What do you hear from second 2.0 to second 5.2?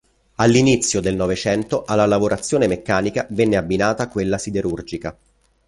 lavorazione meccanica venne abbinata quella siderurgica.